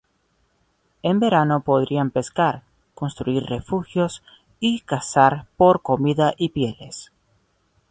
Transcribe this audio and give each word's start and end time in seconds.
En 1.03 1.19
verano 1.19 1.61
podían 1.63 2.09
pescar, 2.09 2.63
construir 2.95 3.43
refugios, 3.43 4.23
y 4.59 4.79
cazar 4.79 5.45
por 5.57 5.83
comida 5.83 6.33
y 6.37 6.49
pieles. 6.49 7.11